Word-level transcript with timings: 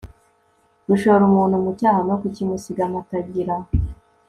gushora 0.87 1.21
umuntu 1.29 1.55
mu 1.63 1.71
cyaha 1.79 2.01
no 2.07 2.15
kukimusigamo 2.21 2.95
atagira 3.03 3.55